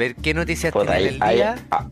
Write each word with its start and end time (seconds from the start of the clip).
ver 0.00 0.16
qué 0.16 0.34
noticias 0.34 0.72
Puta, 0.72 0.96
tiene 0.96 1.10
hay, 1.10 1.14
el 1.14 1.22
hay, 1.22 1.36
día. 1.36 1.54
ah, 1.70 1.86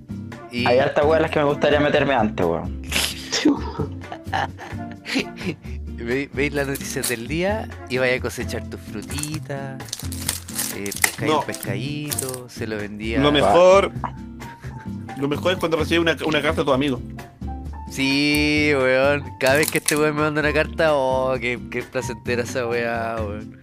y 0.51 0.67
hay 0.67 0.79
hartas 0.79 1.05
weas 1.05 1.23
las 1.23 1.31
que 1.31 1.39
me 1.39 1.45
gustaría 1.45 1.79
meterme 1.79 2.15
antes, 2.15 2.45
weón. 2.47 2.83
ve- 5.97 6.31
veis 6.33 6.53
las 6.55 6.67
noticias 6.67 7.09
del 7.09 7.27
día 7.29 7.69
y 7.89 7.99
vais 7.99 8.19
a 8.19 8.23
cosechar 8.23 8.69
tus 8.69 8.81
frutitas. 8.81 9.83
Eh, 10.77 10.91
pescáis 11.01 11.31
No. 11.33 11.41
un 11.41 11.47
pescadito, 11.47 12.49
se 12.49 12.67
lo 12.67 12.77
vendía. 12.77 13.21
Lo 13.21 13.33
mejor. 13.33 13.93
Lo 15.19 15.29
mejor 15.29 15.53
es 15.53 15.59
cuando 15.59 15.77
recibes 15.77 16.01
una, 16.01 16.17
una 16.27 16.41
carta 16.43 16.61
de 16.61 16.65
tu 16.65 16.73
amigo. 16.73 17.01
Sí, 17.91 18.71
weón. 18.75 19.25
Cada 19.41 19.57
vez 19.57 19.71
que 19.71 19.79
este 19.79 19.97
weón 19.97 20.15
me 20.15 20.23
manda 20.23 20.41
una 20.41 20.53
carta, 20.53 20.95
oh, 20.95 21.35
qué, 21.41 21.59
qué 21.71 21.83
placentera 21.83 22.43
esa 22.43 22.67
weá, 22.67 23.17
weón. 23.19 23.59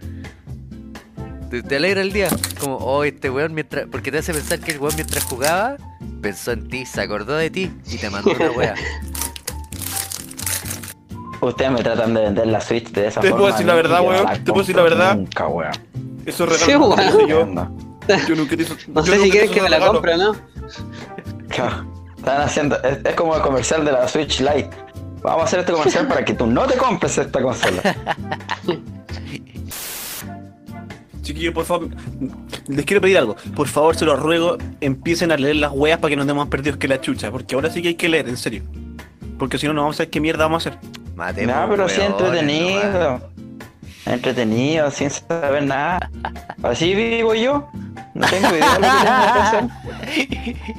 Te, 1.50 1.62
te 1.62 1.76
alegra 1.76 2.00
el 2.00 2.12
día. 2.12 2.28
Como, 2.60 2.76
oh, 2.76 3.04
este 3.04 3.30
weón 3.30 3.54
mientras. 3.54 3.86
Porque 3.90 4.10
te 4.10 4.18
hace 4.18 4.32
pensar 4.32 4.58
que 4.60 4.72
el 4.72 4.78
weón 4.80 4.94
mientras 4.96 5.24
jugaba, 5.24 5.76
pensó 6.20 6.52
en 6.52 6.68
ti, 6.68 6.84
se 6.86 7.00
acordó 7.00 7.36
de 7.36 7.50
ti 7.50 7.70
y 7.86 7.96
te 7.98 8.10
mandó 8.10 8.32
una 8.32 8.50
weá. 8.50 8.74
Ustedes 11.40 11.70
me 11.70 11.82
tratan 11.82 12.14
de 12.14 12.22
vender 12.22 12.46
la 12.46 12.60
Switch 12.60 12.90
de 12.92 13.06
esa 13.08 13.20
Te 13.20 13.28
forma. 13.28 13.42
puedo 13.42 13.52
decir 13.52 13.66
la 13.66 13.74
verdad, 13.74 14.00
weón, 14.02 14.26
te 14.32 14.40
puedo 14.50 14.60
decir 14.60 14.74
la 14.76 14.82
verdad. 14.82 15.16
Nunca, 15.16 15.46
weón. 15.46 15.72
Eso 16.24 16.44
es 16.46 16.56
Sí, 16.58 16.64
regalo. 16.72 16.88
weón. 16.88 17.54
no 17.54 17.68
yo. 17.68 17.68
Yo 18.28 18.36
nunca 18.36 18.56
te 18.56 18.62
hice- 18.62 18.74
No 18.88 19.04
sé 19.04 19.18
si 19.20 19.30
quieres 19.30 19.50
que 19.50 19.60
me 19.60 19.68
la 19.68 19.76
regalo. 19.78 19.94
compre 19.94 20.14
o 20.14 20.16
no. 20.16 20.36
Claro. 21.48 21.84
Están 22.16 22.40
haciendo. 22.40 22.82
Es, 22.82 22.98
es 23.04 23.14
como 23.14 23.34
el 23.36 23.42
comercial 23.42 23.84
de 23.84 23.92
la 23.92 24.08
Switch 24.08 24.40
Lite. 24.40 24.70
Vamos 25.22 25.42
a 25.42 25.44
hacer 25.44 25.60
este 25.60 25.72
comercial 25.72 26.06
para 26.08 26.24
que 26.24 26.34
tú 26.34 26.46
no 26.46 26.62
te 26.66 26.76
compres 26.76 27.18
esta 27.18 27.40
consola. 27.42 27.82
Chiquillos, 31.26 31.52
por 31.54 31.64
favor, 31.64 31.88
les 32.68 32.84
quiero 32.86 33.00
pedir 33.00 33.18
algo. 33.18 33.34
Por 33.54 33.66
favor, 33.66 33.96
se 33.96 34.04
los 34.04 34.18
ruego, 34.20 34.56
empiecen 34.80 35.32
a 35.32 35.36
leer 35.36 35.56
las 35.56 35.72
weas 35.72 35.98
para 35.98 36.10
que 36.10 36.16
nos 36.16 36.26
demos 36.26 36.44
más 36.44 36.50
perdidos 36.50 36.78
que 36.78 36.86
la 36.86 37.00
chucha. 37.00 37.30
Porque 37.32 37.54
ahora 37.56 37.68
sí 37.70 37.82
que 37.82 37.88
hay 37.88 37.94
que 37.96 38.08
leer, 38.08 38.28
en 38.28 38.36
serio. 38.36 38.62
Porque 39.38 39.58
si 39.58 39.66
no, 39.66 39.72
no 39.72 39.80
vamos 39.82 39.96
a 39.96 39.98
saber 39.98 40.10
qué 40.10 40.20
mierda 40.20 40.44
vamos 40.44 40.66
a 40.66 40.70
hacer. 40.70 40.80
Matemos, 41.16 41.56
No, 41.56 41.68
pero 41.68 41.88
sí 41.88 42.00
entretenido. 42.00 43.30
Entretenido, 44.06 44.90
sin 44.92 45.10
saber 45.10 45.64
nada. 45.64 46.10
Así 46.62 46.94
vivo 46.94 47.34
yo. 47.34 47.68
No 48.14 48.26
tengo 48.28 48.48
idea 48.50 48.74
de 48.74 48.80
lo 48.80 48.86
que 48.86 49.04
tengo 49.04 49.32
que 49.34 49.40
hacer. 49.40 50.76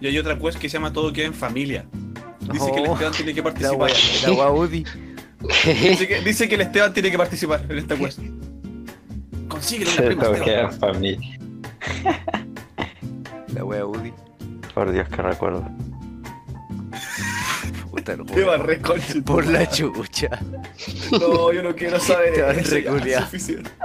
Y 0.00 0.06
hay 0.06 0.18
otra 0.18 0.38
quest 0.38 0.58
que 0.58 0.68
se 0.68 0.74
llama 0.74 0.92
Todo 0.92 1.12
queda 1.12 1.26
en 1.26 1.34
familia. 1.34 1.84
Dice 2.52 2.70
que 2.72 2.80
el 2.80 2.88
Oh, 2.88 2.92
Esteban 2.94 3.12
tiene 3.12 3.34
que 3.34 3.40
La 3.40 3.44
participar. 3.44 3.90
la 4.36 4.50
Udi. 4.52 4.84
Dice 5.64 6.08
que, 6.08 6.20
dice 6.20 6.48
que 6.48 6.54
el 6.54 6.60
Esteban 6.62 6.92
tiene 6.92 7.10
que 7.10 7.18
participar 7.18 7.64
en 7.68 7.78
esta 7.78 7.96
quest. 7.96 8.20
Consíguele 9.48 9.90
una 9.90 10.00
Se 10.00 10.06
prima, 10.06 10.70
familia. 10.70 11.38
La 13.54 13.64
wea 13.64 13.84
Udi. 13.84 14.12
Por 14.74 14.92
Dios 14.92 15.08
que 15.08 15.22
recuerdo. 15.22 15.68
Puta 17.90 18.16
tu 18.16 18.24
Por 19.24 19.46
la 19.46 19.68
chucha. 19.68 20.28
No, 21.10 21.52
yo 21.52 21.62
no 21.62 21.74
quiero 21.74 22.00
saber 22.00 22.64
suficiente. 23.22 23.70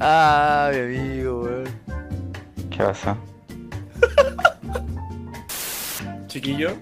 Ah, 0.00 0.70
mi 0.72 0.80
amigo, 0.80 1.42
weón. 1.42 1.68
¿Qué 2.70 2.78
pasó? 2.78 3.16
Chiquillo, 6.26 6.76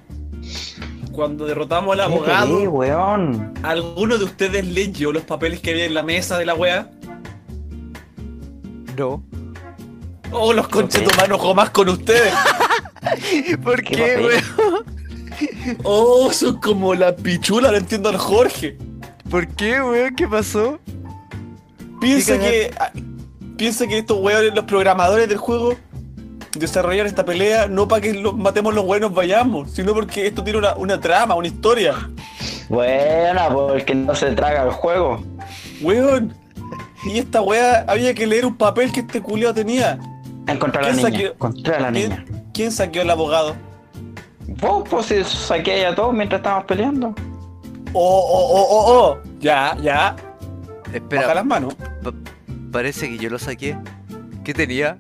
cuando 1.13 1.47
derrotamos 1.47 1.99
al 1.99 2.11
¿Qué 2.11 2.19
querí, 2.19 2.31
abogado, 2.33 2.71
weón? 2.71 3.55
¿alguno 3.63 4.19
de 4.19 4.25
ustedes 4.25 4.67
leyó 4.67 5.13
los 5.13 5.23
papeles 5.25 5.61
que 5.61 5.71
había 5.71 5.85
en 5.85 5.95
la 5.95 6.03
mesa 6.03 6.39
de 6.39 6.47
la 6.47 6.55
wea? 6.55 6.91
No. 8.97 9.23
Oh, 10.31 10.53
los 10.53 10.69
conchetumanos 10.69 11.41
jamás 11.41 11.71
con 11.71 11.89
ustedes. 11.91 12.33
¿Por 13.63 13.83
¿Qué 13.83 14.17
weón? 14.17 14.85
Oh, 15.83 16.33
son 16.33 16.61
como 16.61 16.95
la 16.95 17.15
pichula, 17.15 17.71
lo 17.71 17.77
entiendo 17.79 18.09
al 18.09 18.17
Jorge. 18.19 18.77
¿Por 19.31 19.47
qué, 19.49 19.81
weón? 19.83 20.15
¿Qué 20.15 20.27
pasó? 20.29 20.79
Piensa 22.01 22.39
¿Qué 22.39 22.71
que. 22.71 22.75
ah, 22.79 22.91
Piensa 23.57 23.87
que 23.87 23.99
estos 23.99 24.19
weones, 24.21 24.55
los 24.55 24.65
programadores 24.65 25.29
del 25.29 25.39
juego, 25.39 25.77
desarrollaron 26.55 27.07
esta 27.07 27.25
pelea 27.25 27.67
no 27.69 27.89
para 27.89 28.01
que 28.03 28.15
los 28.15 28.37
matemos 28.37 28.75
los 28.75 28.85
buenos 28.85 29.13
vayamos, 29.15 29.71
sino 29.71 29.95
porque 29.95 30.27
esto 30.27 30.43
tiene 30.45 30.59
una, 30.59 30.75
una 30.77 31.01
trama, 31.01 31.35
una 31.35 31.49
historia. 31.49 31.95
Buena, 32.69 33.49
porque 33.49 33.95
no 33.95 34.15
se 34.15 34.33
traga 34.33 34.63
el 34.65 34.71
juego. 34.71 35.23
Weón. 35.81 36.35
Y 37.05 37.19
esta 37.19 37.43
wea 37.43 37.85
había 37.89 38.15
que 38.15 38.27
leer 38.27 38.47
un 38.47 38.57
papel 38.57 38.93
que 38.93 39.01
este 39.01 39.21
culiao 39.21 39.53
tenía. 39.53 39.99
Encontrar 40.47 40.85
a 40.85 40.89
la 40.89 40.93
¿Quién 40.95 41.13
niña. 41.13 41.33
saqueó- 41.39 41.79
la 41.81 41.91
¿Quién, 41.91 42.09
niña. 42.11 42.25
quién 42.55 42.71
saqueó 42.73 43.03
al 43.03 43.11
abogado? 43.11 43.57
Vos, 44.61 44.89
pues 44.89 45.07
si 45.07 45.25
saqué 45.25 45.85
a 45.87 45.95
todos 45.95 46.15
mientras 46.15 46.39
estábamos 46.39 46.67
peleando. 46.67 47.15
Oh, 47.93 48.27
oh, 48.29 48.53
oh, 48.55 48.67
oh, 48.71 48.93
oh. 49.01 49.19
Ya, 49.41 49.77
ya. 49.83 50.15
Baja 50.15 50.97
Espera, 50.97 51.35
las 51.35 51.45
manos. 51.45 51.75
pa- 52.03 52.13
parece 52.71 53.09
que 53.09 53.19
yo 53.19 53.31
lo 53.31 53.39
saqué. 53.39 53.77
¿Qué 54.45 54.55
tenía? 54.55 54.97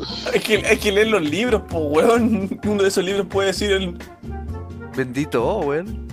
Es 0.34 0.42
que 0.42 0.66
hay 0.66 0.76
que 0.78 0.92
leer 0.92 1.08
los 1.08 1.22
libros, 1.22 1.62
pues 1.68 1.84
weón. 1.86 2.60
Uno 2.64 2.82
de 2.82 2.88
esos 2.88 3.04
libros 3.04 3.26
puede 3.28 3.48
decir 3.48 3.72
el. 3.72 3.98
Bendito, 4.96 5.58
weón. 5.58 6.08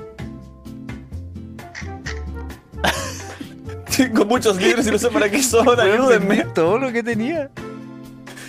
Tengo 3.95 4.25
muchos 4.25 4.57
libros 4.61 4.85
y 4.87 4.91
no 4.91 4.99
sé 4.99 5.09
para 5.09 5.29
qué 5.29 5.41
son, 5.41 5.79
ayúdenme. 5.79 6.45
todo 6.53 6.77
lo 6.77 6.91
que 6.91 7.03
tenía. 7.03 7.49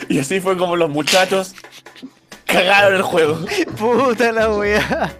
Y 0.08 0.18
así 0.18 0.40
fue 0.40 0.56
como 0.56 0.76
los 0.76 0.90
muchachos 0.90 1.54
cagaron 2.46 2.94
el 2.94 3.02
juego. 3.02 3.38
Puta 3.78 4.32
la 4.32 4.50
weá. 4.50 5.12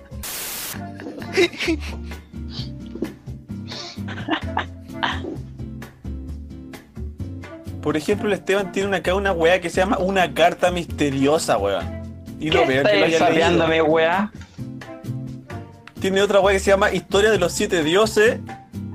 Por 7.82 7.96
ejemplo, 7.96 8.26
el 8.28 8.34
Esteban 8.34 8.72
tiene 8.72 8.88
una, 8.88 8.98
acá 8.98 9.14
una 9.14 9.32
weá 9.32 9.60
que 9.60 9.70
se 9.70 9.80
llama 9.80 9.98
una 9.98 10.34
carta 10.34 10.70
misteriosa, 10.70 11.58
weón. 11.58 11.86
Y 12.40 12.50
no 12.50 12.62
¿Qué 12.62 12.66
veo 12.66 12.84
que 12.84 12.98
lo 12.98 13.04
haya 13.04 13.82
weá? 13.84 14.32
Tiene 16.00 16.22
otra 16.22 16.40
weá 16.40 16.54
que 16.54 16.60
se 16.60 16.70
llama 16.70 16.92
Historia 16.92 17.30
de 17.30 17.38
los 17.38 17.52
Siete 17.52 17.82
Dioses. 17.82 18.40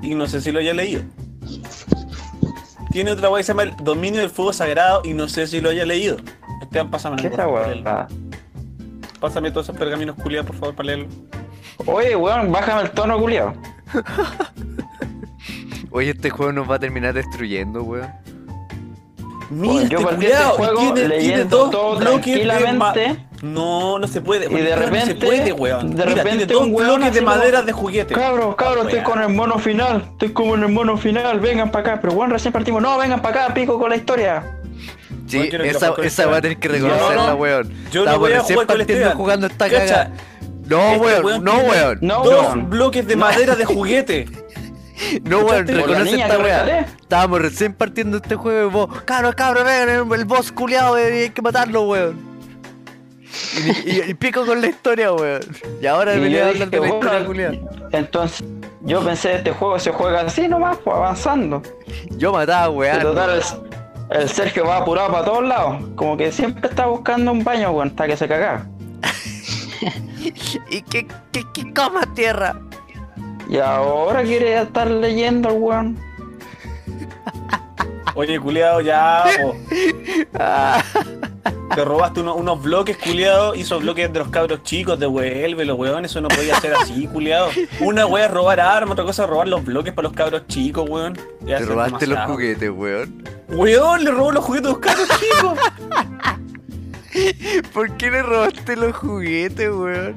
Y 0.02 0.14
no 0.14 0.26
sé 0.26 0.40
si 0.40 0.52
lo 0.52 0.58
haya 0.58 0.74
leído. 0.74 1.02
Tiene 2.90 3.10
otra 3.10 3.30
weá 3.30 3.40
que 3.40 3.44
se 3.44 3.52
llama 3.52 3.64
El 3.64 3.76
Dominio 3.82 4.20
del 4.20 4.30
Fuego 4.30 4.52
Sagrado. 4.52 5.02
Y 5.04 5.14
no 5.14 5.28
sé 5.28 5.46
si 5.46 5.60
lo 5.60 5.70
haya 5.70 5.84
leído. 5.84 6.16
Esteban, 6.62 6.90
pásame 6.90 7.16
¿Qué 7.16 7.28
es 7.28 7.32
esa 7.32 7.48
weá? 7.48 8.08
Pásame 9.20 9.50
todos 9.50 9.66
esos 9.66 9.76
pergaminos 9.76 10.16
culiados, 10.16 10.46
por 10.46 10.56
favor, 10.56 10.74
para 10.74 10.86
leerlo. 10.88 11.08
Oye, 11.86 12.14
weón, 12.14 12.52
bájame 12.52 12.82
el 12.82 12.90
tono, 12.90 13.18
culiao. 13.18 13.54
Oye, 15.90 16.10
este 16.10 16.30
juego 16.30 16.52
nos 16.52 16.70
va 16.70 16.76
a 16.76 16.78
terminar 16.78 17.14
destruyendo, 17.14 17.82
weón. 17.82 18.23
Mira, 19.50 19.88
yo 19.88 19.98
este 20.10 20.26
este 20.26 20.44
juego 20.44 20.78
tiene, 20.80 20.94
tiene 20.94 21.08
leyendo 21.08 21.56
dos 21.58 21.70
todo 21.70 21.98
de 21.98 22.04
tranquilamente. 22.06 23.16
No, 23.42 23.98
no 23.98 24.06
se 24.08 24.20
puede. 24.22 24.46
Y 24.46 24.54
de 24.54 24.70
Esteban, 24.70 24.80
no 24.80 25.00
se 25.00 25.06
repente- 25.12 25.26
puede, 25.26 25.52
weón. 25.52 25.90
de 25.90 25.96
Mira, 26.06 26.06
repente 26.22 26.46
tiene 26.46 26.52
dos 26.54 26.62
un 26.66 26.74
weón 26.74 26.96
bloques 27.00 27.14
de 27.14 27.20
madera 27.20 27.62
de 27.62 27.72
juguete. 27.72 28.14
Cabro, 28.14 28.56
cabro, 28.56 28.80
Ah, 28.82 28.84
estoy 28.88 29.02
con 29.02 29.20
el 29.22 29.28
mono 29.28 29.58
final. 29.58 30.02
Estoy 30.12 30.32
como 30.32 30.54
en 30.54 30.62
el 30.62 30.68
mono 30.70 30.96
final. 30.96 31.40
Vengan 31.40 31.70
para 31.70 31.92
acá. 31.92 32.00
Pero 32.00 32.14
weón, 32.14 32.30
recién 32.30 32.52
partimos. 32.52 32.80
No, 32.80 32.96
vengan 32.96 33.20
para 33.20 33.42
acá, 33.44 33.54
pico 33.54 33.78
con 33.78 33.90
la 33.90 33.96
historia. 33.96 34.60
Sí, 35.26 35.48
No 35.52 35.64
esa, 35.64 35.92
esa 36.02 36.26
va 36.26 36.36
a 36.38 36.40
tener 36.42 36.58
que 36.58 36.68
reconocerla, 36.68 37.14
No, 37.16 37.26
no. 37.28 37.34
weón. 37.36 37.72
Yo 37.90 38.04
no 38.04 38.18
voy 38.18 38.32
a 38.32 38.38
recién 38.38 38.54
jugar 38.56 38.66
con 38.66 38.76
partiendo 38.78 39.10
jugando 39.16 39.46
esta 39.46 39.68
caga. 39.70 40.10
No, 40.66 40.78
este 40.92 40.98
weón, 41.04 41.24
weón 41.26 41.44
no, 41.44 41.50
tiene 41.52 41.68
weón. 41.70 41.98
No, 42.00 42.24
Dos 42.24 42.32
weón. 42.46 42.70
bloques 42.70 43.06
de 43.06 43.16
madera 43.16 43.56
de 43.56 43.64
juguete. 43.66 44.26
No, 45.24 45.40
weón, 45.40 45.66
reconoce 45.66 46.20
esta 46.20 46.38
weá. 46.38 46.80
Estábamos 47.00 47.42
recién 47.42 47.72
partiendo 47.74 48.16
este 48.18 48.36
juego 48.36 48.68
y 48.68 48.70
vos, 48.72 49.02
cabro, 49.02 49.32
cabro, 49.34 49.64
vengan, 49.64 50.12
el, 50.12 50.24
boss 50.24 50.52
culiado, 50.52 50.96
eh, 50.98 51.22
hay 51.24 51.30
que 51.30 51.42
matarlo, 51.42 51.82
weón. 51.82 52.34
Y, 53.84 53.90
y- 53.90 54.02
y 54.10 54.14
pico 54.14 54.46
con 54.46 54.60
la 54.60 54.68
historia, 54.68 55.12
weón. 55.12 55.40
Y 55.82 55.86
ahora 55.86 56.14
Y 56.14 56.20
venía 56.20 56.38
yo 56.38 56.44
a 56.44 56.48
hablar 56.50 56.70
de 56.70 56.80
la 56.80 56.86
historia 56.88 57.26
culiada. 57.26 57.54
entonces 57.92 58.46
yo 58.82 59.02
pensé 59.04 59.36
este 59.36 59.50
juego 59.50 59.78
se 59.78 59.90
juega 59.90 60.20
así 60.20 60.46
nomás, 60.46 60.76
pues 60.84 60.96
avanzando. 60.96 61.62
Yo 62.10 62.32
mataba, 62.32 62.68
weón. 62.70 63.00
total, 63.00 63.30
el, 64.10 64.20
el 64.20 64.28
Sergio 64.28 64.66
va 64.66 64.76
apurado 64.78 65.10
para 65.10 65.24
todos 65.24 65.44
lados. 65.44 65.82
Como 65.96 66.16
que 66.16 66.30
siempre 66.30 66.68
está 66.70 66.86
buscando 66.86 67.32
un 67.32 67.42
baño, 67.42 67.70
weón, 67.72 67.88
hasta 67.88 68.06
que 68.06 68.16
se 68.16 68.28
caga. 68.28 68.66
Y 70.70 70.80
que, 70.82 71.06
que, 71.32 71.44
que 71.52 71.74
coma 71.74 72.02
tierra. 72.14 72.56
Y 73.48 73.58
ahora 73.58 74.22
quiere 74.22 74.60
estar 74.60 74.90
leyendo 74.90 75.50
el 75.50 75.56
weón. 75.58 75.98
Oye, 78.16 78.38
culiado, 78.38 78.80
ya, 78.80 79.24
po. 79.42 79.56
Ah, 80.38 80.82
Te 81.74 81.84
robaste 81.84 82.20
uno- 82.20 82.34
unos 82.36 82.62
bloques, 82.62 82.96
culiado. 82.96 83.54
Hizo 83.56 83.80
bloques 83.80 84.12
de 84.12 84.18
los 84.20 84.28
cabros 84.28 84.62
chicos, 84.62 84.98
devuelve 85.00 85.64
los 85.64 85.76
weón. 85.76 86.04
Eso 86.04 86.20
no 86.20 86.28
podía 86.28 86.58
ser 86.60 86.74
así, 86.74 87.08
culiado. 87.08 87.48
Una 87.80 88.06
wea 88.06 88.26
es 88.26 88.30
robar 88.30 88.60
armas, 88.60 88.92
otra 88.92 89.04
cosa 89.04 89.24
es 89.24 89.30
robar 89.30 89.48
los 89.48 89.64
bloques 89.64 89.92
para 89.92 90.06
los 90.08 90.16
cabros 90.16 90.46
chicos, 90.46 90.88
weón. 90.88 91.18
Ya 91.44 91.58
te 91.58 91.64
robaste 91.66 92.06
los 92.06 92.20
juguetes, 92.20 92.70
weón. 92.70 93.24
Weón, 93.48 94.04
le 94.04 94.10
robó 94.12 94.30
los 94.30 94.44
juguetes 94.44 94.68
a 94.68 94.72
los 94.72 94.78
cabros 94.78 95.08
chicos. 95.20 95.58
¿Por 97.72 97.96
qué 97.96 98.10
le 98.10 98.22
robaste 98.22 98.76
los 98.76 98.94
juguetes, 98.96 99.70
weón? 99.70 100.14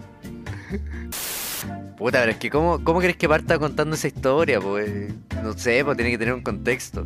Puta, 1.97 2.19
pero 2.19 2.31
es 2.31 2.37
que 2.37 2.49
¿cómo, 2.49 2.83
cómo 2.83 2.99
crees 2.99 3.17
que 3.17 3.27
parta 3.27 3.57
contando 3.57 3.95
esa 3.95 4.07
historia? 4.07 4.59
Pues 4.59 5.11
no 5.43 5.53
sé, 5.53 5.83
pues 5.83 5.97
tiene 5.97 6.11
que 6.11 6.17
tener 6.17 6.33
un 6.33 6.41
contexto. 6.43 7.05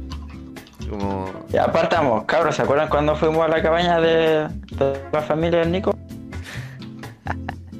Como... 0.89 1.31
Ya 1.49 1.63
apartamos, 1.63 2.25
cabros, 2.25 2.55
¿se 2.55 2.63
acuerdan 2.63 2.89
cuando 2.89 3.15
fuimos 3.15 3.45
a 3.45 3.47
la 3.47 3.61
cabaña 3.61 4.01
de, 4.01 4.47
de 4.49 5.01
la 5.13 5.21
familia 5.21 5.59
del 5.59 5.71
Nico? 5.71 5.95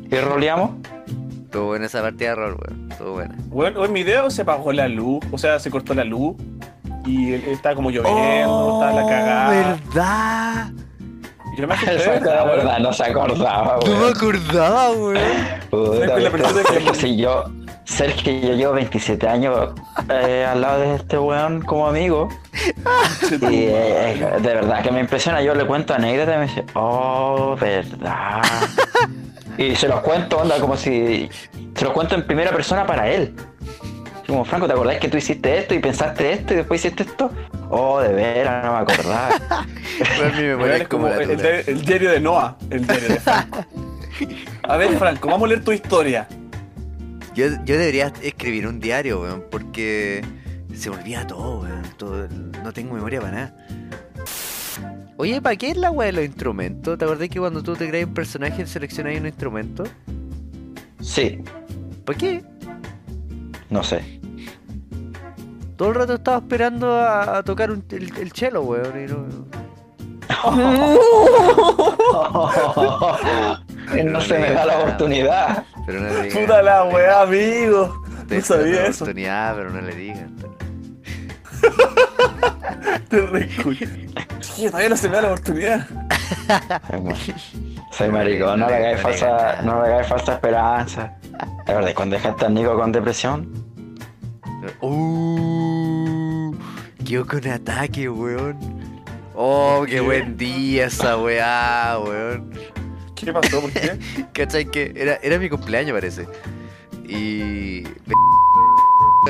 ¿Y 0.10 0.16
roleamos? 0.18 0.72
Estuvo 1.44 1.68
buena 1.68 1.86
esa 1.88 2.02
partida 2.02 2.30
de 2.30 2.36
rol, 2.36 2.58
weón. 2.66 2.92
Estuvo 2.92 3.12
buena. 3.14 3.36
Bueno, 3.48 3.84
en 3.84 3.92
mi 3.92 4.04
video 4.04 4.30
se 4.30 4.44
apagó 4.44 4.72
la 4.72 4.88
luz, 4.88 5.20
o 5.32 5.38
sea, 5.38 5.60
se 5.60 5.70
cortó 5.70 5.94
la 5.94 6.06
luz. 6.06 6.36
Y 7.06 7.34
él- 7.34 7.44
estaba 7.48 7.76
como 7.76 7.90
lloviendo, 7.92 8.80
estaba 8.82 8.94
la 9.02 9.08
cagada. 9.10 9.50
¿Verdad? 9.50 10.72
Yo 11.58 11.68
me 11.68 11.74
asusté, 11.76 12.20
la 12.22 12.44
verdad, 12.46 12.80
no 12.80 12.94
se 12.94 13.04
acordaba, 13.04 13.78
No 13.86 13.92
me 13.94 14.00
weón. 14.00 14.14
acordaba, 14.16 14.92
weón. 14.92 15.18
Puta, 15.70 15.94
¿Sabes 15.94 16.10
cuál 16.10 16.18
es 16.18 16.24
la 16.24 16.30
persona 16.32 16.62
que- 16.64 16.74
Sergio, 16.74 16.94
si 16.94 17.18
yo, 17.18 17.44
Sergio, 17.86 18.34
yo 18.34 18.54
llevo 18.56 18.74
27 18.74 19.28
años 19.28 19.70
eh, 20.10 20.46
al 20.50 20.62
lado 20.62 20.80
de 20.82 20.96
este 20.96 21.18
weón 21.18 21.62
como 21.62 21.88
amigo. 21.88 22.30
Y 23.42 23.66
eh, 23.68 24.28
de 24.40 24.54
verdad 24.54 24.82
que 24.84 24.92
me 24.92 25.00
impresiona. 25.02 25.42
Yo 25.42 25.54
le 25.56 25.66
cuento 25.66 25.94
anécdotas 25.94 26.36
y 26.36 26.38
me 26.40 26.46
dice, 26.46 26.66
oh, 26.76 27.56
verdad. 27.60 28.42
Y 29.58 29.76
se 29.76 29.88
los 29.88 30.00
cuento, 30.02 30.38
onda, 30.38 30.60
como 30.60 30.78
si. 30.78 31.30
Se 31.76 31.84
los 31.86 31.94
cuento 31.94 32.16
en 32.16 32.26
primera 32.26 32.52
persona 32.52 32.86
para 32.86 33.10
él. 33.10 33.36
Como, 34.28 34.46
Franco, 34.46 34.68
¿te 34.68 34.74
acordás 34.74 34.98
que 34.98 35.10
tú 35.10 35.18
hiciste 35.18 35.58
esto 35.58 35.74
y 35.74 35.80
pensaste 35.80 36.32
esto 36.32 36.54
y 36.54 36.58
después 36.58 36.80
hiciste 36.86 37.04
esto? 37.04 37.30
Oh, 37.74 38.02
de 38.02 38.12
veras, 38.14 38.66
no 38.66 38.74
me 38.74 38.80
acordaba. 38.80 39.30
Mi 40.38 40.44
memoria 40.44 40.78
es 40.78 40.88
como 40.90 41.08
el 41.08 41.82
diario 41.86 42.12
de 42.12 42.20
Noah, 42.20 42.58
el 42.70 42.86
diario 42.86 43.08
de 43.10 43.20
Franco. 43.20 43.66
A 44.64 44.78
ver, 44.78 44.98
Franco, 44.98 45.30
vamos 45.30 45.46
a 45.46 45.48
leer 45.50 45.64
tu 45.64 45.72
historia. 45.72 46.28
Yo, 47.34 47.46
yo 47.64 47.78
debería 47.78 48.12
escribir 48.22 48.68
un 48.68 48.80
diario, 48.82 49.22
weón, 49.22 49.46
porque 49.50 50.22
se 50.76 50.90
me 50.90 50.98
olvida 50.98 51.26
todo, 51.26 51.62
weón. 51.62 51.82
todo- 51.98 52.28
no 52.64 52.74
tengo 52.74 52.94
memoria 52.94 53.22
para 53.22 53.32
nada. 53.34 53.56
Oye, 55.18 55.42
¿para 55.42 55.56
qué 55.56 55.70
es 55.72 55.78
la 55.78 55.92
weá 55.92 56.08
de 56.08 56.14
los 56.14 56.26
instrumentos? 56.26 56.98
¿Te 56.98 57.06
acordás 57.06 57.30
que 57.30 57.40
cuando 57.40 57.64
tú 57.64 57.76
te 57.76 57.88
creas 57.88 58.06
un 58.08 58.14
personaje 58.14 58.66
seleccionas 58.68 59.18
un 59.20 59.28
instrumento? 59.28 59.84
Sí, 61.00 61.40
¿Para 62.06 62.18
qué? 62.18 62.44
no 63.70 63.82
sé. 63.84 64.20
Todo 65.82 65.90
el 65.90 65.96
rato 65.96 66.14
estaba 66.14 66.38
esperando 66.38 66.96
a, 66.96 67.38
a 67.40 67.44
tocar 67.44 67.72
un- 67.72 67.84
el, 67.90 68.16
el 68.16 68.32
cello, 68.34 68.62
weón. 68.62 68.94
Y 69.02 69.08
no, 74.04 74.12
no 74.12 74.22
se 74.22 74.38
me 74.38 74.52
da 74.52 74.64
la 74.64 74.78
oportunidad. 74.78 75.64
pero 75.88 76.02
no 76.02 76.08
le 76.10 76.22
digan. 76.22 76.42
Puta 76.46 76.62
la 76.62 76.84
weá, 76.84 77.22
amigo. 77.24 78.00
No 78.30 78.42
sabía 78.42 78.76
la 78.76 78.86
eso. 78.90 79.06
oportunidad, 79.06 79.56
pero 79.56 79.70
no 79.72 79.82
le 79.82 79.96
digan. 79.96 80.36
Te 83.10 83.22
recuyo. 83.26 83.88
Sí, 84.40 84.68
todavía 84.68 84.90
no 84.90 84.98
se 84.98 85.10
me 85.10 85.16
da 85.16 85.22
la 85.24 85.28
oportunidad. 85.30 85.88
Soy 87.92 88.10
maricón, 88.10 88.60
no 88.60 88.68
le 88.68 88.76
hagáis 88.76 89.02
falsa, 89.02 89.64
no 89.64 89.84
le 89.84 90.04
falsa 90.04 90.34
esperanza. 90.34 91.16
La 91.66 91.74
verdad, 91.74 91.92
cuando 91.96 92.18
dejaste 92.18 92.46
al 92.46 92.54
Nico 92.54 92.76
con 92.78 92.92
depresión, 92.92 93.72
Uh, 94.80 95.51
con 97.20 97.46
ataque, 97.46 98.10
weón. 98.10 98.58
Oh, 99.36 99.84
qué 99.86 99.96
¿Qué? 99.96 100.02
buen 100.02 100.38
día 100.38 100.86
esa 100.86 101.18
weá, 101.18 102.00
weón. 102.00 102.52
¿Qué 103.16 103.34
pasó? 103.34 103.62
¿Por 103.62 103.72
qué? 103.72 104.00
¿Cachai? 104.34 104.66
Que 104.66 104.94
era, 104.96 105.16
era 105.22 105.38
mi 105.38 105.50
cumpleaños, 105.50 105.94
parece. 105.94 106.26
Y. 107.06 107.84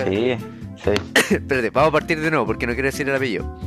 sí, 0.05 0.37
sí. 0.83 0.91
Espérate, 1.35 1.71
vamos 1.71 1.89
a 1.89 1.91
partir 1.91 2.19
de 2.21 2.29
nuevo 2.29 2.45
porque 2.45 2.67
no 2.67 2.73
quiero 2.73 2.87
decir 2.87 3.09
el 3.09 3.15
apellido. 3.15 3.59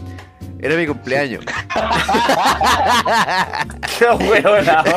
Era 0.64 0.76
mi 0.76 0.86
cumpleaños. 0.86 1.44
Qué 3.98 4.06
huevona. 4.06 4.82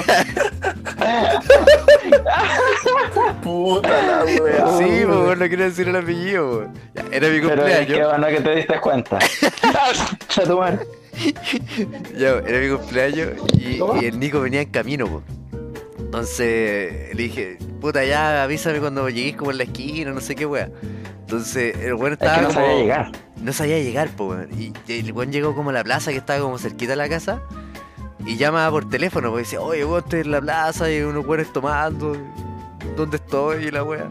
Puta 3.43 4.01
la 4.01 4.23
weá. 4.41 4.77
Sí, 4.77 4.85
pues, 5.05 5.07
weón, 5.07 5.39
no 5.39 5.47
quiero 5.47 5.63
decir 5.65 5.87
el 5.87 5.95
apellido. 5.95 6.67
Ya, 6.93 7.01
Era 7.11 7.29
mi 7.29 7.39
Pero 7.41 7.65
es 7.65 7.79
que 7.79 7.85
cumpleaños. 7.85 8.09
bueno 8.11 8.27
que 8.27 8.41
te 8.41 8.55
diste 8.55 8.79
cuenta. 8.79 9.19
Ya 10.35 10.43
tu 10.43 10.57
madre. 10.57 10.79
Ya, 12.17 12.29
era 12.47 12.59
mi 12.59 12.69
cumpleaños 12.77 13.29
y, 13.59 13.79
y 14.01 14.05
el 14.05 14.19
Nico 14.19 14.39
venía 14.41 14.61
en 14.61 14.69
camino, 14.69 15.07
po. 15.07 15.23
Entonces 15.99 17.15
le 17.15 17.23
dije, 17.23 17.57
puta, 17.81 18.03
ya 18.05 18.43
avísame 18.43 18.79
cuando 18.79 19.09
llegues 19.09 19.35
como 19.35 19.49
en 19.51 19.57
la 19.57 19.63
esquina, 19.63 20.11
no 20.11 20.21
sé 20.21 20.35
qué 20.35 20.45
wea. 20.45 20.69
Entonces 21.21 21.75
el 21.77 21.95
weón 21.95 22.13
Es 22.13 22.19
estaba 22.21 22.35
que 22.35 22.41
no 22.43 22.47
como- 22.49 22.59
sabía 22.61 22.75
llegar. 22.77 23.11
No 23.41 23.53
sabía 23.53 23.77
llegar, 23.79 24.09
weón. 24.17 24.49
Y, 24.59 24.73
y 24.87 24.99
el 24.99 25.11
weón 25.13 25.31
llegó 25.31 25.55
como 25.55 25.69
a 25.69 25.73
la 25.73 25.83
plaza 25.83 26.11
que 26.11 26.17
estaba 26.17 26.39
como 26.41 26.57
cerquita 26.57 26.91
de 26.93 26.95
la 26.97 27.09
casa. 27.09 27.41
Y 28.25 28.35
llama 28.35 28.69
por 28.69 28.89
teléfono, 28.89 29.29
porque 29.29 29.43
dice, 29.43 29.57
oye, 29.57 29.85
weón, 29.85 30.03
estoy 30.03 30.21
en 30.21 30.31
la 30.31 30.41
plaza 30.41 30.91
y 30.91 31.01
unos 31.01 31.25
weones 31.25 31.51
tomando. 31.53 32.17
¿Dónde 32.95 33.17
estoy? 33.17 33.65
Y 33.65 33.71
la 33.71 33.83
wea. 33.83 34.09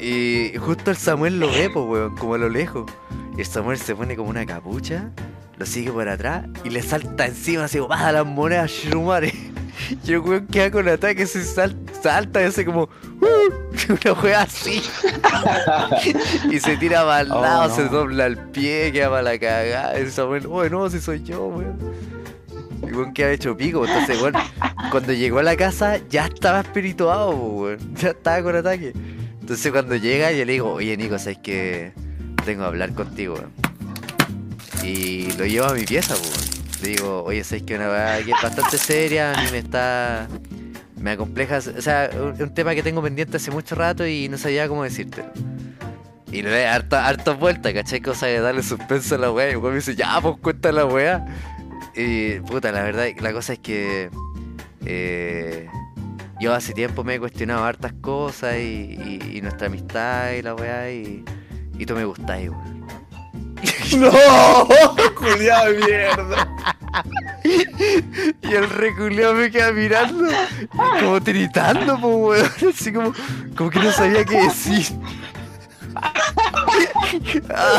Y 0.00 0.52
justo 0.58 0.90
el 0.90 0.96
Samuel 0.96 1.38
lo 1.40 1.46
ve, 1.48 1.70
pues, 1.70 1.86
weón, 1.86 2.16
como 2.16 2.34
a 2.34 2.38
lo 2.38 2.48
lejos. 2.48 2.90
Y 3.36 3.40
el 3.40 3.46
Samuel 3.46 3.78
se 3.78 3.94
pone 3.94 4.16
como 4.16 4.30
una 4.30 4.44
capucha, 4.46 5.10
lo 5.56 5.66
sigue 5.66 5.90
por 5.90 6.08
atrás 6.08 6.46
y 6.64 6.70
le 6.70 6.82
salta 6.82 7.26
encima, 7.26 7.64
así 7.64 7.78
baja 7.80 8.12
las 8.12 8.26
monedas, 8.26 8.70
Shirumare. 8.70 9.32
Y 10.06 10.12
el 10.12 10.20
weón 10.20 10.46
queda 10.46 10.70
con 10.70 10.88
ataque, 10.88 11.26
se 11.26 11.42
sal- 11.44 11.76
salta 12.00 12.40
y 12.40 12.44
hace 12.46 12.64
como, 12.64 12.88
una 13.88 14.12
wea 14.22 14.42
así. 14.42 14.82
y 16.50 16.60
se 16.60 16.76
tira 16.76 17.04
para 17.04 17.20
el 17.22 17.32
Oh, 17.32 17.40
lado, 17.40 17.68
no. 17.68 17.74
se 17.76 17.84
dobla 17.88 18.26
el 18.26 18.38
pie, 18.38 18.92
queda 18.92 19.10
para 19.10 19.22
la 19.22 19.38
cagada. 19.38 19.98
Y 19.98 20.02
el 20.02 20.12
Samuel, 20.12 20.46
oye, 20.46 20.70
no, 20.70 20.88
si 20.90 21.00
soy 21.00 21.22
yo, 21.22 21.46
weón. 21.46 21.78
Y 22.82 22.92
weón 22.92 23.12
queda 23.14 23.30
hecho 23.32 23.56
pico, 23.56 23.86
entonces, 23.86 24.20
weón, 24.20 24.34
cuando 24.90 25.12
llegó 25.12 25.38
a 25.38 25.42
la 25.42 25.56
casa 25.56 25.98
ya 26.10 26.26
estaba 26.26 26.60
espirituado, 26.60 27.30
weón. 27.30 27.94
Ya 27.96 28.10
estaba 28.10 28.42
con 28.42 28.56
ataque. 28.56 28.92
Entonces 29.40 29.70
cuando 29.72 29.94
llega 29.96 30.32
yo 30.32 30.44
le 30.46 30.52
digo, 30.54 30.72
oye 30.72 30.96
Nico, 30.96 31.18
sabes 31.18 31.36
que 31.38 31.92
tengo 32.46 32.60
que 32.62 32.66
hablar 32.66 32.94
contigo, 32.94 33.34
weón. 33.34 33.52
Y 34.82 35.32
lo 35.32 35.46
llevo 35.46 35.66
a 35.66 35.74
mi 35.74 35.84
pieza, 35.84 36.14
weón. 36.14 36.54
Le 36.82 36.88
digo, 36.90 37.22
oye, 37.24 37.42
sabes 37.44 37.62
que 37.62 37.74
una 37.76 37.88
weá 37.88 38.22
que 38.22 38.30
es 38.32 38.42
bastante 38.42 38.76
seria, 38.78 39.32
a 39.32 39.42
mí 39.42 39.48
me 39.50 39.58
está. 39.58 40.28
Me 41.04 41.10
acompleja, 41.10 41.58
o 41.58 41.82
sea, 41.82 42.08
un, 42.14 42.40
un 42.42 42.54
tema 42.54 42.74
que 42.74 42.82
tengo 42.82 43.02
pendiente 43.02 43.36
hace 43.36 43.50
mucho 43.50 43.74
rato 43.74 44.06
y 44.06 44.26
no 44.30 44.38
sabía 44.38 44.66
cómo 44.68 44.84
decírtelo. 44.84 45.30
Y 46.32 46.40
le 46.40 46.48
doy 46.48 46.62
harta, 46.62 47.06
hartas 47.06 47.38
vueltas, 47.38 47.74
¿cachai? 47.74 48.00
Cosa 48.00 48.24
de 48.24 48.40
darle 48.40 48.62
suspenso 48.62 49.16
a 49.16 49.18
la 49.18 49.30
weá. 49.30 49.50
Y 49.50 49.52
el 49.52 49.60
me 49.60 49.74
dice, 49.74 49.94
ya, 49.94 50.18
pues 50.22 50.36
cuenta 50.40 50.72
la 50.72 50.86
weá. 50.86 51.26
Y 51.94 52.40
puta, 52.40 52.72
la 52.72 52.82
verdad, 52.82 53.04
la 53.20 53.32
cosa 53.34 53.52
es 53.52 53.58
que. 53.58 54.08
eh, 54.86 55.68
yo 56.40 56.54
hace 56.54 56.72
tiempo 56.72 57.04
me 57.04 57.16
he 57.16 57.20
cuestionado 57.20 57.64
hartas 57.64 57.92
cosas 58.00 58.56
y, 58.56 59.40
nuestra 59.42 59.66
amistad 59.66 60.32
y 60.32 60.40
la 60.40 60.54
weá 60.54 60.90
y, 60.90 61.22
y 61.78 61.84
tú 61.84 61.94
me 61.94 62.06
gustáis, 62.06 62.48
weón. 62.48 62.73
No, 63.96 64.10
culiado 65.14 65.72
de 65.72 65.78
mierda. 65.86 66.48
Y 68.42 68.52
el 68.54 68.68
reculeado 68.70 69.34
me 69.34 69.50
queda 69.50 69.72
mirando, 69.72 70.28
como 71.00 71.20
tiritando, 71.20 71.98
pues 72.00 72.42
weón, 72.62 72.74
así 72.74 72.92
como, 72.92 73.12
como 73.56 73.70
que 73.70 73.78
no 73.78 73.92
sabía 73.92 74.24
qué 74.24 74.42
decir. 74.42 74.86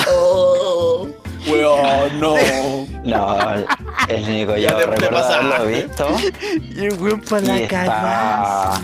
Oh, 0.07 1.07
weón, 1.47 2.19
no. 2.19 2.35
No, 3.03 3.37
el 4.07 4.27
Nico 4.27 4.55
Ya 4.57 4.75
te 4.77 4.85
recuerdo 4.85 5.17
haberlo 5.17 5.65
visto. 5.67 6.07
Y 6.61 6.85
el 6.85 6.93
weón 6.99 7.21
para 7.21 7.41
la 7.41 7.57
está. 7.59 8.81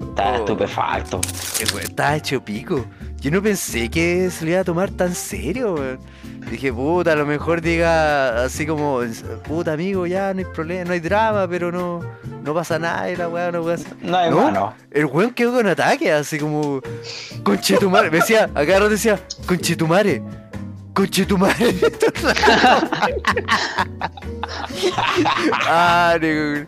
Está 0.00 0.32
Oh. 0.32 0.36
estupefacto. 0.36 1.20
El 1.60 1.72
weón 1.74 1.82
estaba 1.90 2.16
hecho 2.16 2.42
pico. 2.44 2.86
Yo 3.20 3.30
no 3.30 3.42
pensé 3.42 3.90
que 3.90 4.30
se 4.30 4.46
lo 4.46 4.52
iba 4.52 4.60
a 4.60 4.64
tomar 4.64 4.90
tan 4.90 5.14
serio, 5.14 5.74
weón. 5.74 5.98
Dije, 6.50 6.72
puta, 6.72 7.12
a 7.12 7.16
lo 7.16 7.26
mejor 7.26 7.60
diga 7.60 8.44
así 8.44 8.64
como, 8.66 9.00
puta 9.46 9.74
amigo, 9.74 10.06
ya 10.06 10.32
no 10.32 10.38
hay 10.38 10.46
problema, 10.46 10.84
no 10.86 10.92
hay 10.94 11.00
drama, 11.00 11.46
pero 11.46 11.70
no, 11.70 12.00
no 12.42 12.54
pasa 12.54 12.78
nada 12.78 13.10
y 13.10 13.16
la 13.16 13.28
weá 13.28 13.52
no 13.52 13.62
pasa. 13.62 13.90
No 14.00 14.16
hay 14.16 14.30
¿No? 14.30 14.44
mano. 14.44 14.74
El 14.90 15.04
weón 15.04 15.32
quedó 15.32 15.52
con 15.52 15.66
ataque, 15.66 16.10
así 16.10 16.38
como, 16.38 16.80
conchetumare. 17.42 18.10
Me 18.10 18.20
decía, 18.20 18.44
acá 18.54 18.78
rato 18.78 18.88
decía, 18.88 19.20
conchetumare, 19.46 20.22
conchetumare. 20.94 21.74
ah, 25.68 26.16
no. 26.18 26.66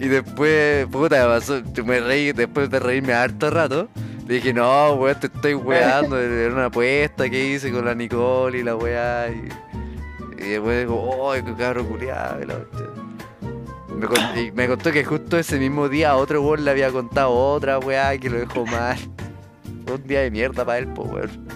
Y 0.00 0.08
después, 0.08 0.86
puta, 0.86 1.26
pasó, 1.26 1.60
me 1.84 2.00
reí, 2.00 2.32
después 2.32 2.70
de 2.70 2.80
reírme 2.80 3.12
harto 3.12 3.50
rato. 3.50 3.88
Le 4.30 4.36
dije, 4.36 4.52
no, 4.54 4.92
weón, 4.94 5.18
te 5.18 5.26
estoy 5.26 5.54
weando. 5.56 6.16
Era 6.16 6.54
una 6.54 6.66
apuesta 6.66 7.28
que 7.28 7.46
hice 7.54 7.72
con 7.72 7.84
la 7.84 7.96
Nicole 7.96 8.58
y 8.60 8.62
la 8.62 8.76
weá. 8.76 9.28
Y, 9.28 9.48
Y 10.40 10.50
después 10.50 10.78
digo, 10.86 11.02
oh, 11.02 11.32
qué 11.32 11.52
cabro 11.58 11.84
culiado. 11.84 12.38
Me, 13.88 14.06
con- 14.06 14.38
y 14.38 14.52
me 14.52 14.68
contó 14.68 14.92
que 14.92 15.04
justo 15.04 15.36
ese 15.36 15.58
mismo 15.58 15.88
día 15.88 16.14
otro 16.14 16.40
weón 16.42 16.64
le 16.64 16.70
había 16.70 16.92
contado 16.92 17.32
otra 17.32 17.80
weá 17.80 18.16
que 18.18 18.30
lo 18.30 18.38
dejó 18.38 18.64
mal. 18.66 18.96
Fue 19.84 19.94
un 20.00 20.06
día 20.06 20.20
de 20.20 20.30
mierda 20.30 20.64
para 20.64 20.78
él, 20.78 20.86
po 20.86 21.02
weón. 21.02 21.48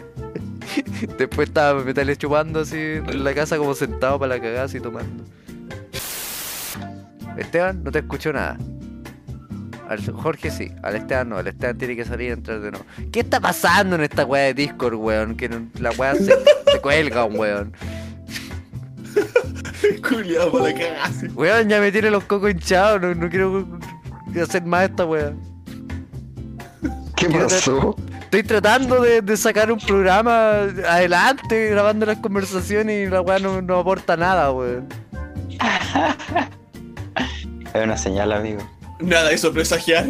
Después 1.16 1.46
estaba 1.50 1.80
metales 1.84 2.18
chupando 2.18 2.58
así 2.58 2.76
en 2.76 3.22
la 3.22 3.32
casa 3.34 3.56
como 3.56 3.74
sentado 3.76 4.18
para 4.18 4.34
la 4.34 4.42
cagada 4.42 4.64
así 4.64 4.80
tomando. 4.80 5.22
Esteban, 7.38 7.84
no 7.84 7.92
te 7.92 8.00
escuchó 8.00 8.32
nada. 8.32 8.58
Al 9.88 10.00
Jorge 10.12 10.50
sí, 10.50 10.72
al 10.82 10.96
Esteban 10.96 11.28
no, 11.28 11.36
al 11.36 11.46
Esteban 11.46 11.76
tiene 11.76 11.94
que 11.94 12.04
salir 12.04 12.30
y 12.30 12.32
entrar 12.32 12.60
de 12.60 12.70
nuevo. 12.70 12.86
¿Qué 13.12 13.20
está 13.20 13.38
pasando 13.40 13.96
en 13.96 14.02
esta 14.02 14.24
weá 14.24 14.44
de 14.44 14.54
Discord, 14.54 14.94
weón? 14.94 15.36
Que 15.36 15.50
la 15.78 15.90
weá 15.92 16.14
se, 16.14 16.24
se 16.72 16.80
cuelga, 16.80 17.24
weón. 17.24 17.72
Culiado 20.08 20.50
para 20.52 20.64
la 20.64 20.74
cagada. 20.74 21.10
Weón, 21.34 21.68
ya 21.68 21.80
me 21.80 21.92
tiene 21.92 22.10
los 22.10 22.24
cocos 22.24 22.50
hinchados, 22.50 23.00
no, 23.00 23.14
no 23.14 23.28
quiero 23.28 23.66
hacer 24.42 24.64
más 24.64 24.88
esta 24.88 25.04
weá. 25.04 25.32
¿Qué 27.16 27.26
Quiero 27.26 27.48
pasó? 27.48 27.96
Estoy 28.22 28.42
tratando 28.42 29.00
de, 29.00 29.20
de 29.22 29.36
sacar 29.36 29.70
un 29.70 29.78
programa 29.78 30.62
adelante, 30.88 31.68
grabando 31.70 32.06
las 32.06 32.18
conversaciones 32.18 33.06
y 33.06 33.10
la 33.10 33.20
weá 33.20 33.38
no, 33.38 33.62
no 33.62 33.78
aporta 33.78 34.16
nada, 34.16 34.50
weón. 34.50 34.88
Es 37.74 37.82
una 37.82 37.96
señal, 37.96 38.32
amigo. 38.32 38.62
Nada, 39.00 39.30
eso 39.32 39.52
presagiar. 39.52 40.06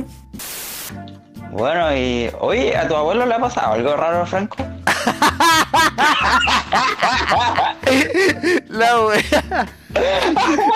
Bueno, 1.50 1.94
y. 1.96 2.30
Oye, 2.40 2.76
¿a 2.76 2.86
tu 2.88 2.94
abuelo 2.96 3.24
le 3.26 3.34
ha 3.34 3.38
pasado 3.38 3.72
algo 3.74 3.96
raro, 3.96 4.26
Franco? 4.26 4.56
La 8.68 9.00
wea. 9.06 9.66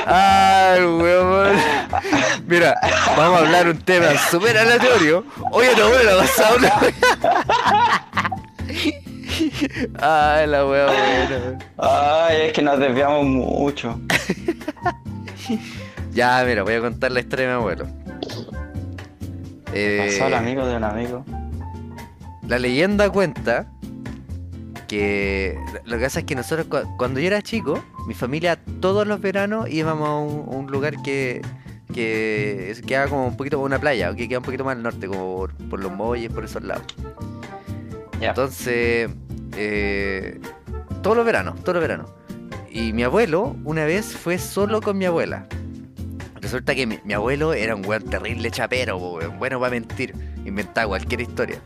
Ay, 0.07 0.83
weón. 0.85 1.57
Mira, 2.47 2.75
vamos 3.17 3.41
a 3.41 3.45
hablar 3.45 3.69
un 3.69 3.79
tema 3.79 4.07
súper 4.31 4.57
aleatorio. 4.57 5.25
Oye, 5.51 5.71
no, 5.77 5.89
bueno, 5.89 6.11
pasado 6.19 6.57
una 6.57 6.69
wea. 6.79 6.95
Ay, 10.01 10.47
la 10.47 10.67
wea 10.67 10.87
buena. 10.87 11.59
Ay, 11.79 12.37
es 12.47 12.53
que 12.53 12.63
nos 12.63 12.79
desviamos 12.79 13.25
mucho. 13.25 13.99
Ya, 16.13 16.43
mira, 16.45 16.63
voy 16.63 16.75
a 16.75 16.81
contar 16.81 17.11
la 17.13 17.21
historia 17.21 17.47
de 17.47 17.53
mi 17.53 17.57
abuelo. 17.59 17.87
Eh, 19.75 20.07
Pasó 20.07 20.27
al 20.27 20.35
amigo 20.35 20.67
de 20.67 20.77
un 20.77 20.85
amigo. 20.85 21.25
La 22.47 22.59
leyenda 22.59 23.11
cuenta 23.11 23.67
que 24.87 25.59
lo 25.85 25.99
que 25.99 26.05
pasa 26.05 26.21
es 26.21 26.25
que 26.25 26.35
nosotros 26.35 26.67
cu- 26.69 26.97
cuando 26.97 27.21
yo 27.21 27.27
era 27.27 27.43
chico, 27.43 27.83
mi 28.07 28.15
familia 28.15 28.59
todos 28.81 29.07
los 29.07 29.21
veranos 29.21 29.69
íbamos 29.69 30.09
a 30.09 30.17
un, 30.17 30.67
lugar 30.71 31.03
que 31.03 31.43
que 31.93 32.75
queda 32.87 33.09
como 33.09 33.27
un 33.29 33.37
poquito 33.37 33.57
como 33.57 33.67
una 33.67 33.79
playa, 33.79 34.15
que 34.15 34.29
queda 34.29 34.39
un 34.39 34.45
poquito 34.45 34.65
más 34.65 34.77
al 34.77 34.83
norte, 34.83 35.09
como 35.09 35.37
por, 35.37 35.55
por 35.69 35.81
los 35.81 35.91
muelles, 35.93 36.31
por 36.33 36.45
esos 36.45 36.63
lados. 36.63 36.85
Entonces, 38.21 39.11
eh, 39.57 40.39
todos 41.03 41.17
los 41.17 41.25
veranos, 41.27 41.59
todos 41.63 41.75
los 41.75 41.83
veranos. 41.83 42.11
Y 42.71 42.93
mi 42.93 43.03
abuelo 43.05 43.57
una 43.65 43.85
vez 43.85 44.15
fue 44.17 44.39
solo 44.39 44.81
con 44.83 44.99
mi 44.99 45.07
abuela. 45.07 45.47
Resulta 46.49 46.75
que 46.75 46.87
mi, 46.87 46.99
mi 47.05 47.13
abuelo 47.13 47.53
era 47.53 47.77
un 47.77 47.85
weón 47.85 48.05
terrible 48.05 48.51
chapero, 48.51 48.97
weón, 48.97 49.39
bueno 49.39 49.61
para 49.61 49.73
mentir, 49.73 50.15
inventaba 50.47 50.89
cualquier 50.89 51.21
historia. 51.21 51.61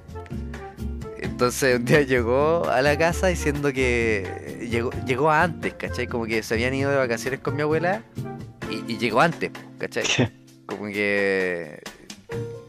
Entonces 1.19 1.79
un 1.79 1.85
día 1.85 2.03
llegó 2.03 2.69
a 2.69 2.83
la 2.83 2.99
casa 2.99 3.29
diciendo 3.29 3.73
que 3.73 4.59
llegó, 4.69 4.91
llegó 5.07 5.31
antes, 5.31 5.75
¿cachai? 5.75 6.09
Como 6.09 6.27
que 6.27 6.43
se 6.43 6.55
habían 6.55 6.75
ido 6.75 6.91
de 6.91 6.97
vacaciones 6.97 7.39
con 7.39 7.55
mi 7.55 7.63
abuela 7.63 8.03
y, 8.69 8.95
y 8.95 8.99
llegó 8.99 9.21
antes, 9.21 9.53
¿cachai? 9.79 10.33
Como 10.67 10.87
que... 10.87 11.81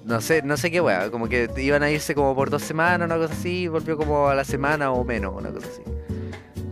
No 0.05 0.21
sé, 0.21 0.43
no 0.43 0.55
sé 0.55 0.69
qué 0.69 0.81
weá, 0.81 1.09
como 1.09 1.27
que 1.27 1.49
iban 1.57 1.81
a 1.81 1.89
irse 1.89 2.13
como 2.13 2.35
por 2.35 2.51
dos 2.51 2.61
semanas, 2.61 3.07
una 3.07 3.17
cosa 3.17 3.33
así, 3.33 3.63
y 3.63 3.67
volvió 3.69 3.97
como 3.97 4.29
a 4.29 4.35
la 4.35 4.43
semana 4.43 4.91
o 4.91 5.03
menos, 5.03 5.33
una 5.35 5.49
cosa 5.49 5.65
así. 5.67 5.81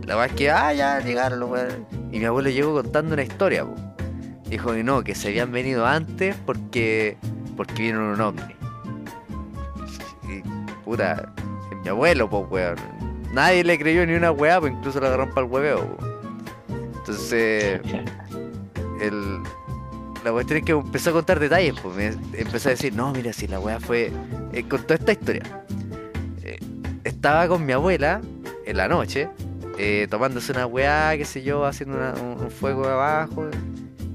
La 0.06 0.14
verdad 0.14 0.26
es 0.30 0.38
que, 0.38 0.50
ah, 0.52 0.72
ya 0.72 1.00
llegaron 1.00 1.40
los 1.40 1.50
weones. 1.50 1.78
Y 2.12 2.20
mi 2.20 2.26
abuelo 2.26 2.48
llegó 2.48 2.74
contando 2.74 3.14
una 3.14 3.24
historia, 3.24 3.64
po. 3.64 3.91
Dijo 4.52 4.72
que 4.74 4.84
no, 4.84 5.02
que 5.02 5.14
se 5.14 5.28
habían 5.28 5.50
venido 5.50 5.86
antes 5.86 6.36
porque 6.44 7.16
porque 7.56 7.82
vieron 7.84 8.02
un 8.04 8.20
ovni. 8.20 8.54
Y 10.28 10.42
puta, 10.84 11.32
mi 11.82 11.88
abuelo, 11.88 12.28
pues 12.28 12.44
weón. 12.50 12.76
Nadie 13.32 13.64
le 13.64 13.78
creyó 13.78 14.04
ni 14.06 14.12
una 14.12 14.30
weá, 14.30 14.60
pues 14.60 14.74
incluso 14.74 15.00
la 15.00 15.06
agarraron 15.06 15.32
para 15.34 15.46
el 15.46 15.52
hueveo. 15.52 15.96
Entonces, 16.98 17.80
el, 19.00 19.38
la 20.22 20.32
cuestión 20.32 20.58
es 20.58 20.64
que 20.66 20.72
empezó 20.72 21.10
a 21.10 21.12
contar 21.14 21.40
detalles, 21.40 21.74
pues 21.82 21.96
me 21.96 22.38
empezó 22.38 22.68
a 22.68 22.72
decir, 22.72 22.94
no, 22.94 23.10
mira, 23.12 23.32
si 23.32 23.46
la 23.48 23.58
weá 23.58 23.80
fue. 23.80 24.12
eh, 24.52 24.64
contó 24.68 24.92
esta 24.92 25.12
historia. 25.12 25.42
Eh, 26.42 26.58
estaba 27.04 27.48
con 27.48 27.64
mi 27.64 27.72
abuela 27.72 28.20
en 28.66 28.76
la 28.76 28.86
noche, 28.86 29.30
eh, 29.78 30.06
tomándose 30.10 30.52
una 30.52 30.66
weá, 30.66 31.16
qué 31.16 31.24
sé 31.24 31.42
yo, 31.42 31.64
haciendo 31.64 31.96
una- 31.96 32.12
un, 32.20 32.38
un 32.44 32.50
fuego 32.50 32.86
abajo. 32.86 33.48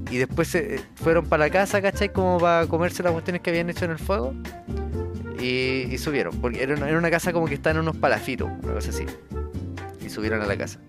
Y 0.09 0.17
después 0.17 0.47
se, 0.47 0.79
fueron 0.95 1.25
para 1.25 1.45
la 1.45 1.49
casa, 1.49 1.81
¿cachai? 1.81 2.11
Como 2.11 2.37
para 2.37 2.67
comerse 2.67 3.03
las 3.03 3.11
cuestiones 3.11 3.41
que 3.41 3.49
habían 3.49 3.69
hecho 3.69 3.85
en 3.85 3.91
el 3.91 3.99
fuego. 3.99 4.33
Y, 5.39 5.87
y 5.91 5.97
subieron, 5.97 6.35
porque 6.41 6.63
era 6.63 6.75
una, 6.75 6.89
era 6.89 6.97
una 6.97 7.11
casa 7.11 7.31
como 7.31 7.45
que 7.45 7.53
está 7.53 7.71
en 7.71 7.77
unos 7.77 7.95
palafitos, 7.97 8.49
una 8.63 8.73
cosa 8.73 8.89
así. 8.89 9.05
Y 10.03 10.09
subieron 10.09 10.41
a 10.41 10.45
la 10.45 10.57
casa. 10.57 10.79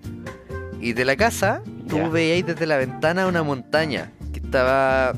Y 0.81 0.93
de 0.93 1.05
la 1.05 1.17
casa, 1.17 1.63
tú 1.89 2.11
veíais 2.11 2.47
desde 2.47 2.67
la 2.67 2.77
ventana 2.77 3.27
una 3.27 3.43
montaña 3.43 4.13
que 4.33 4.41
estaba. 4.41 5.13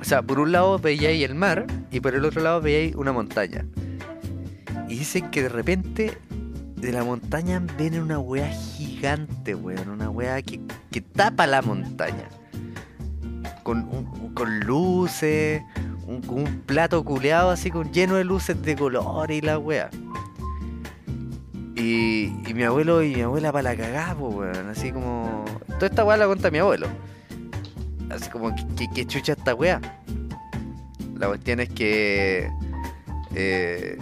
O 0.00 0.04
sea, 0.04 0.22
por 0.22 0.40
un 0.40 0.52
lado 0.52 0.78
veíais 0.78 1.22
el 1.22 1.34
mar 1.34 1.66
y 1.90 2.00
por 2.00 2.14
el 2.14 2.24
otro 2.24 2.42
lado 2.42 2.60
veíais 2.60 2.94
una 2.94 3.12
montaña. 3.12 3.66
Y 4.88 4.96
dicen 4.96 5.30
que 5.30 5.42
de 5.42 5.50
repente 5.50 6.18
de 6.76 6.92
la 6.92 7.04
montaña 7.04 7.62
viene 7.76 8.00
una 8.00 8.18
wea 8.18 8.48
gigante, 8.48 9.54
weón. 9.54 9.88
Una 9.90 10.08
wea 10.10 10.40
que, 10.40 10.60
que 10.90 11.02
tapa 11.02 11.46
la 11.46 11.60
montaña. 11.60 12.28
Con, 14.34 14.60
luces, 14.60 15.62
un, 16.06 16.62
plato 16.66 17.04
culeado 17.04 17.50
así 17.50 17.70
con 17.70 17.92
lleno 17.92 18.16
de 18.16 18.24
luces 18.24 18.60
de 18.62 18.74
color 18.74 19.30
y 19.30 19.40
la 19.40 19.58
wea. 19.58 19.90
Y, 21.76 22.32
mi 22.54 22.64
abuelo 22.64 23.02
y 23.02 23.14
mi 23.14 23.22
abuela 23.22 23.52
para 23.52 23.70
la 23.70 23.76
cagada. 23.76 24.16
Así 24.70 24.90
como. 24.92 25.44
Toda 25.68 25.86
esta 25.86 26.04
weá 26.04 26.16
la 26.16 26.26
cuenta 26.26 26.50
mi 26.50 26.58
abuelo. 26.58 26.88
Así 28.10 28.28
como, 28.28 28.54
¿qué, 28.54 28.66
qué- 28.76 28.88
qué 28.94 29.06
chucha 29.06 29.32
esta 29.32 29.54
weá? 29.54 29.80
La 31.16 31.28
cuestión 31.28 31.60
es 31.60 31.68
que. 31.68 32.50
Eh, 33.34 33.96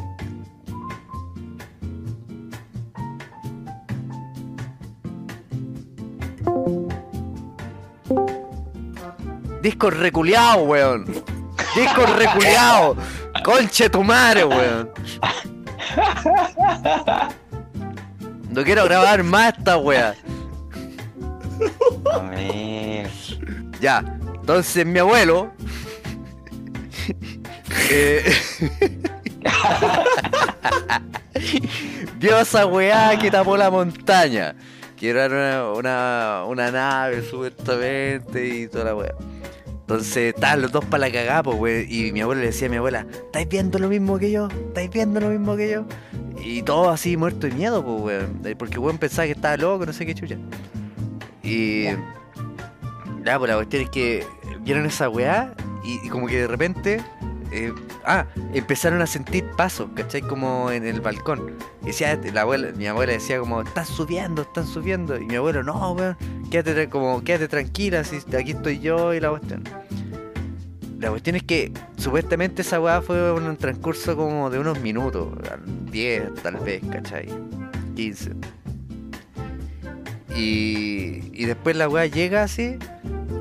Disco 9.63 9.91
reculeado, 9.91 10.63
weón. 10.65 11.05
Disco 11.75 12.07
reculeado. 12.17 12.97
Conche 13.45 13.89
tu 13.91 14.03
madre, 14.03 14.45
weón. 14.45 14.91
No 18.51 18.65
quiero 18.65 18.85
grabar 18.85 19.23
más 19.23 19.55
esta. 19.57 19.75
Amigo. 22.13 23.09
Ya, 23.81 24.05
entonces 24.35 24.85
mi 24.87 24.99
abuelo. 24.99 25.53
eh, 27.91 28.25
vio 32.17 32.39
esa 32.41 32.67
weá 32.67 33.19
que 33.19 33.31
tapó 33.31 33.57
la 33.57 33.71
montaña. 33.71 34.55
Que 34.97 35.11
era 35.11 35.27
una, 35.27 35.73
una, 35.73 36.45
una 36.49 36.71
nave 36.73 37.23
supuestamente 37.23 38.45
y 38.47 38.67
toda 38.69 38.85
la 38.87 38.95
weá. 38.97 39.15
Entonces 39.89 40.35
estaban 40.35 40.61
los 40.61 40.71
dos 40.71 40.85
para 40.85 41.07
la 41.07 41.11
cagada, 41.11 41.43
pues, 41.43 41.57
wey. 41.59 41.87
Y 41.89 42.13
mi 42.13 42.21
abuelo 42.21 42.43
le 42.43 42.49
decía 42.49 42.69
a 42.69 42.71
mi 42.71 42.77
abuela, 42.77 43.07
¿estáis 43.11 43.49
viendo 43.49 43.79
lo 43.79 43.89
mismo 43.89 44.19
que 44.19 44.31
yo? 44.31 44.49
¿Estáis 44.49 44.91
viendo 44.91 45.19
lo 45.19 45.31
mismo 45.31 45.57
que 45.57 45.71
yo? 45.71 45.87
Y 46.45 46.61
todo 46.63 46.91
así 46.91 47.17
muerto 47.17 47.47
de 47.47 47.55
miedo, 47.55 47.83
pues. 47.83 48.23
Eh, 48.45 48.55
Porque 48.55 48.79
weón 48.79 48.99
pensaba 48.99 49.25
que 49.25 49.33
estaba 49.33 49.57
loco, 49.57 49.87
no 49.87 49.95
sé 49.95 50.05
qué 50.05 50.15
chucha. 50.15 50.37
Y. 51.43 51.85
Ya, 53.25 53.39
pues 53.39 53.49
la 53.51 53.57
cuestión 53.57 53.83
es 53.85 53.89
que 53.89 54.27
vieron 54.61 54.85
esa 54.85 55.09
weá 55.09 55.55
y, 55.83 56.07
y 56.07 56.11
como 56.11 56.27
que 56.27 56.37
de 56.43 56.47
repente. 56.47 57.01
eh, 57.51 57.73
ah, 58.05 58.27
empezaron 58.53 59.03
a 59.03 59.07
sentir 59.07 59.45
pasos, 59.57 59.89
¿cachai? 59.95 60.23
Como 60.23 60.71
en 60.71 60.87
el 60.87 61.01
balcón. 61.01 61.57
Y 61.83 61.87
decía, 61.87 62.19
la 62.33 62.43
abuela, 62.43 62.73
mi 62.77 62.87
abuela 62.87 63.13
decía 63.13 63.39
como, 63.41 63.63
están 63.63 63.87
subiendo, 63.87 64.43
están 64.43 64.67
subiendo. 64.67 65.19
Y 65.19 65.27
mi 65.27 65.37
abuelo, 65.37 65.63
no, 65.63 65.93
weón, 65.93 66.17
quédate, 66.51 66.89
como, 66.89 67.23
quédate 67.23 67.49
tranquila, 67.49 68.05
si 68.05 68.17
aquí 68.37 68.53
estoy 68.53 68.81
yo 68.81 69.15
y 69.15 69.21
la 69.21 69.31
cuestión. 69.31 69.65
La 70.99 71.11
cuestión 71.11 71.37
es 71.37 71.45
que 71.45 71.73
supuestamente 71.97 72.63
esa 72.63 72.81
weá 72.81 73.01
fue 73.01 73.33
un 73.33 73.57
transcurso 73.57 74.17
como 74.17 74.51
de 74.51 74.59
unos 74.59 74.81
minutos, 74.81 75.29
10 75.93 76.35
tal 76.43 76.57
vez, 76.57 76.83
¿cachai? 76.91 77.29
15. 77.95 78.33
Y, 80.35 81.31
y 81.33 81.45
después 81.45 81.77
la 81.77 81.89
weá 81.89 82.07
llega 82.07 82.43
así 82.43 82.79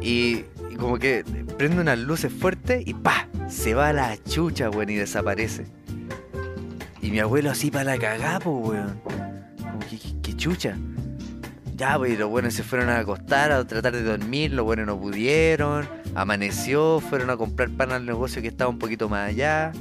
y, 0.01 0.45
y 0.69 0.75
como 0.77 0.99
que 0.99 1.23
prende 1.57 1.81
unas 1.81 1.97
luces 1.97 2.31
fuertes 2.31 2.83
y 2.85 2.93
pa, 2.93 3.26
se 3.47 3.73
va 3.73 3.89
a 3.89 3.93
la 3.93 4.17
chucha, 4.23 4.69
weón, 4.69 4.89
y 4.89 4.95
desaparece. 4.95 5.65
Y 7.01 7.11
mi 7.11 7.19
abuelo 7.19 7.51
así 7.51 7.71
para 7.71 7.85
la 7.85 7.97
cagá, 7.97 8.39
pues, 8.39 8.55
weón. 8.55 9.01
Como 9.57 9.79
que, 10.21 10.35
chucha. 10.35 10.77
Ya, 11.75 11.97
pues, 11.97 12.13
y 12.13 12.17
los 12.17 12.29
buenos 12.29 12.53
se 12.53 12.63
fueron 12.63 12.89
a 12.89 12.99
acostar 12.99 13.51
a 13.51 13.65
tratar 13.65 13.93
de 13.93 14.03
dormir, 14.03 14.51
los 14.51 14.65
buenos 14.65 14.87
no 14.87 14.99
pudieron. 14.99 15.87
Amaneció, 16.15 16.99
fueron 16.99 17.29
a 17.29 17.37
comprar 17.37 17.69
pan 17.69 17.91
al 17.91 18.05
negocio 18.05 18.41
que 18.41 18.47
estaba 18.47 18.69
un 18.69 18.79
poquito 18.79 19.07
más 19.09 19.29
allá. 19.29 19.71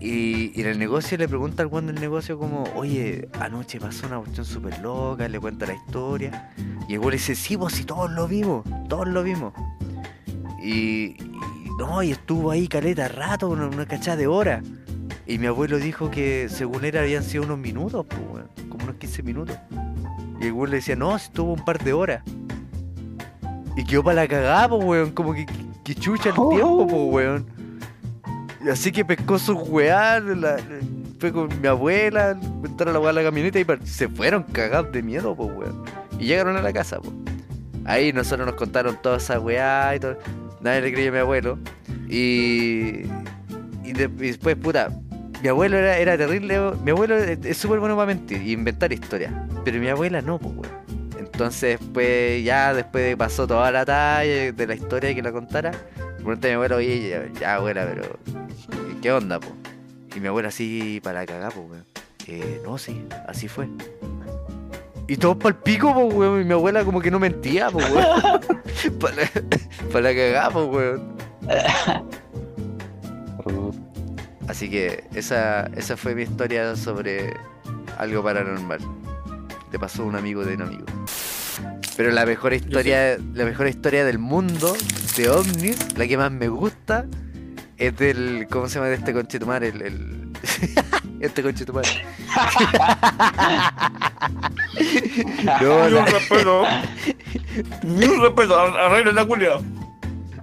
Y, 0.00 0.60
en 0.60 0.66
el 0.66 0.78
negocio 0.80 1.16
le 1.16 1.28
pregunta 1.28 1.62
al 1.62 1.68
weón 1.68 1.86
del 1.86 2.00
negocio 2.00 2.36
como, 2.36 2.64
oye, 2.74 3.28
anoche 3.38 3.78
pasó 3.78 4.08
una 4.08 4.18
cuestión 4.18 4.44
súper 4.44 4.80
loca, 4.80 5.28
le 5.28 5.38
cuenta 5.38 5.64
la 5.64 5.74
historia. 5.74 6.50
Y 6.88 6.94
el 6.94 6.98
weón 6.98 7.12
dice, 7.12 7.36
sí, 7.36 7.56
pues 7.56 7.74
sí, 7.74 7.84
todos 7.84 8.10
lo 8.10 8.26
vimos, 8.26 8.64
todos 8.88 9.06
lo 9.06 9.22
vimos. 9.22 9.54
Y 10.60 11.16
no, 11.78 12.02
y 12.02 12.12
estuvo 12.12 12.50
ahí 12.50 12.68
caleta 12.68 13.08
rato, 13.08 13.48
una, 13.48 13.66
una 13.66 13.86
cachada 13.86 14.16
de 14.16 14.26
hora. 14.26 14.62
Y 15.26 15.38
mi 15.38 15.46
abuelo 15.46 15.78
dijo 15.78 16.10
que 16.10 16.48
según 16.48 16.84
él 16.84 16.96
habían 16.96 17.22
sido 17.22 17.44
unos 17.44 17.58
minutos, 17.58 18.06
pues, 18.08 18.20
weón, 18.32 18.48
como 18.68 18.84
unos 18.84 18.96
15 18.96 19.22
minutos. 19.22 19.56
Y 20.40 20.46
el 20.46 20.52
weón 20.52 20.70
le 20.70 20.76
decía, 20.76 20.96
no, 20.96 21.14
estuvo 21.16 21.52
un 21.52 21.64
par 21.64 21.82
de 21.82 21.92
horas. 21.92 22.22
Y 23.76 23.84
quedó 23.84 24.02
para 24.02 24.22
la 24.22 24.28
cagada, 24.28 24.68
pues, 24.68 24.84
weón, 24.84 25.10
como 25.12 25.32
que, 25.32 25.46
chucha 25.94 26.30
el 26.30 26.34
tiempo, 26.34 26.86
pues, 26.88 27.02
weón. 27.12 27.46
Así 28.70 28.92
que 28.92 29.04
pescó 29.04 29.38
sus 29.38 29.56
weá, 29.68 30.22
fue 31.18 31.32
con 31.32 31.60
mi 31.60 31.68
abuela, 31.68 32.30
entraron 32.30 32.94
a 32.94 32.98
la 32.98 33.00
weá 33.00 33.10
a 33.10 33.12
la 33.12 33.22
camioneta 33.22 33.58
y 33.58 33.66
se 33.86 34.08
fueron 34.08 34.44
cagados 34.44 34.92
de 34.92 35.02
miedo, 35.02 35.34
pues, 35.34 35.50
weón. 35.56 35.84
Y 36.18 36.26
llegaron 36.26 36.56
a 36.56 36.62
la 36.62 36.72
casa, 36.72 37.00
pues. 37.00 37.14
Ahí 37.84 38.12
nosotros 38.12 38.46
nos 38.46 38.54
contaron 38.56 38.96
toda 39.00 39.16
esa 39.16 39.40
weá 39.40 39.94
y 39.96 40.00
todo. 40.00 40.18
Nadie 40.62 40.80
le 40.82 40.92
creyó 40.92 41.10
a 41.10 41.12
mi 41.12 41.18
abuelo. 41.18 41.58
Y, 42.08 43.02
y, 43.84 43.92
de- 43.92 44.04
y 44.18 44.28
después, 44.28 44.56
puta, 44.56 44.90
mi 45.42 45.48
abuelo 45.48 45.76
era, 45.78 45.98
era 45.98 46.16
terrible. 46.16 46.58
Mi 46.84 46.90
abuelo 46.90 47.16
es 47.16 47.56
súper 47.56 47.80
bueno 47.80 47.96
para 47.96 48.06
mentir 48.06 48.42
y 48.42 48.52
inventar 48.52 48.92
historias. 48.92 49.32
Pero 49.64 49.78
mi 49.80 49.88
abuela 49.88 50.20
no, 50.22 50.38
pues, 50.38 50.54
weón. 50.54 50.82
Entonces, 51.18 51.78
pues, 51.94 52.44
ya 52.44 52.74
después 52.74 53.04
de 53.04 53.16
pasó 53.16 53.46
toda 53.46 53.70
la 53.72 53.84
talla 53.84 54.52
de 54.52 54.66
la 54.66 54.74
historia 54.74 55.14
que 55.14 55.22
la 55.22 55.32
contara, 55.32 55.72
pregunté 56.16 56.48
a 56.48 56.50
mi 56.50 56.54
abuela, 56.56 56.76
oye, 56.76 57.30
ya, 57.40 57.54
abuela, 57.56 57.86
pero 57.88 58.18
¿qué 59.00 59.10
onda, 59.12 59.40
po? 59.40 59.48
Y 60.14 60.20
mi 60.20 60.28
abuela 60.28 60.48
así 60.48 61.00
para 61.02 61.24
cagar, 61.26 61.52
pues, 61.52 61.66
weón. 61.70 61.84
Eh, 62.28 62.60
no, 62.64 62.78
sí, 62.78 63.04
así 63.26 63.48
fue. 63.48 63.66
Y 65.08 65.16
todos 65.16 65.36
para 65.38 65.56
el 65.56 65.62
pico, 65.62 65.92
pues, 65.92 66.14
weón. 66.14 66.42
Y 66.42 66.44
mi 66.44 66.52
abuela 66.52 66.84
como 66.84 67.00
que 67.00 67.10
no 67.10 67.18
mentía, 67.18 67.70
pues, 67.70 67.90
weón. 67.90 68.40
para 69.00 70.00
la 70.00 70.14
cagar, 70.14 70.52
pues, 70.52 70.68
weón. 70.68 71.16
Así 74.48 74.68
que 74.68 75.04
esa, 75.14 75.66
esa 75.76 75.96
fue 75.96 76.14
mi 76.14 76.22
historia 76.22 76.76
sobre 76.76 77.34
algo 77.98 78.22
paranormal. 78.22 78.80
Le 79.70 79.78
pasó 79.78 80.04
un 80.04 80.16
amigo 80.16 80.44
de 80.44 80.54
un 80.54 80.62
amigo. 80.62 80.84
Pero 81.96 82.10
la 82.10 82.26
mejor 82.26 82.52
historia, 82.52 83.16
la 83.34 83.44
mejor 83.44 83.68
historia 83.68 84.04
del 84.04 84.18
mundo 84.18 84.74
de 85.16 85.30
ovnis, 85.30 85.96
la 85.96 86.06
que 86.06 86.16
más 86.16 86.32
me 86.32 86.48
gusta, 86.48 87.06
es 87.76 87.96
del. 87.96 88.46
¿Cómo 88.50 88.68
se 88.68 88.76
llama 88.76 88.88
de 88.88 88.94
este 88.94 89.12
conchetumar? 89.12 89.64
El. 89.64 89.82
el 89.82 90.32
este 91.20 91.42
conchetumar. 91.42 91.84
no, 95.60 95.88
la-. 95.88 96.04
Ni 97.82 98.04
un 98.06 98.20
respeto. 98.22 98.58
Arregla 98.58 99.12
la 99.12 99.24
culia. 99.24 99.50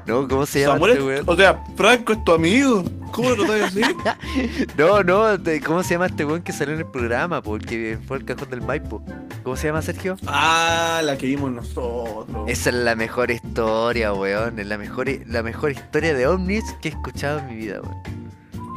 no, 0.06 0.28
¿cómo 0.28 0.46
se 0.46 0.62
llama 0.62 0.74
Samuel, 0.74 0.92
este 0.92 1.04
weón? 1.04 1.24
o 1.28 1.36
sea, 1.36 1.64
Franco 1.76 2.14
es 2.14 2.24
tu 2.24 2.34
amigo. 2.34 2.84
¿Cómo 3.12 3.30
lo 3.32 3.46
tratas 3.46 3.72
así? 3.72 3.82
No, 4.78 5.04
no, 5.04 5.26
¿cómo 5.66 5.84
se 5.84 5.96
llama 5.96 6.06
este 6.06 6.26
weón 6.26 6.42
que 6.44 6.52
salió 6.54 6.74
en 6.76 6.82
el 6.82 6.86
programa? 6.86 7.42
Porque 7.42 7.98
fue 8.08 8.18
el 8.18 8.26
cajón 8.26 8.50
del 8.50 8.62
Maipo. 8.62 9.04
¿Cómo 9.44 9.56
se 9.56 9.68
llama 9.68 9.82
Sergio? 9.82 10.16
Ah, 10.28 11.02
la 11.04 11.18
que 11.18 11.26
vimos 11.26 11.52
nosotros. 11.52 12.48
Esa 12.48 12.70
es 12.70 12.76
la 12.76 12.96
mejor 12.96 13.32
historia, 13.32 14.14
weón. 14.14 14.60
Es 14.60 14.68
la 14.68 14.78
mejor, 14.78 15.08
la 15.28 15.44
mejor 15.44 15.72
historia 15.72 16.14
de 16.14 16.28
ovnis 16.28 16.64
que 16.82 16.90
he 16.90 16.92
escuchado 16.92 17.40
en 17.40 17.48
mi 17.48 17.56
vida, 17.56 17.82
weón. 17.82 18.20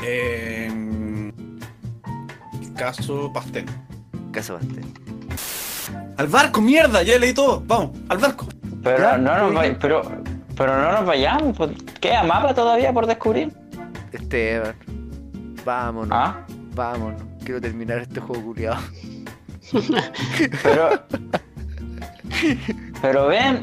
Eh, 0.05 1.33
caso 2.77 3.31
pastel. 3.33 3.67
Caso 4.33 4.55
Bastel. 4.55 4.85
Al 6.17 6.27
barco, 6.29 6.61
mierda, 6.61 7.03
ya 7.03 7.19
leí 7.19 7.33
todo. 7.35 7.63
Vamos, 7.67 7.91
al 8.09 8.19
barco. 8.19 8.47
Pero 8.83 8.99
Ya, 8.99 9.17
no 9.19 9.37
nos 9.39 9.55
vay- 9.55 9.77
pero, 9.81 10.03
pero 10.57 10.77
no 10.81 10.93
nos 10.93 11.07
vayamos, 11.07 11.57
pues, 11.57 11.71
queda 12.01 12.23
mapa 12.23 12.55
todavía 12.55 12.93
por 12.93 13.07
descubrir. 13.07 13.53
Esteban. 14.13 14.75
Vámonos, 15.65 16.09
Ah, 16.13 16.41
vámonos. 16.75 17.23
Quiero 17.45 17.61
terminar 17.61 17.99
este 17.99 18.21
juego 18.21 18.43
culiado. 18.43 18.79
pero. 20.63 21.03
Pero 23.01 23.27
ven, 23.29 23.63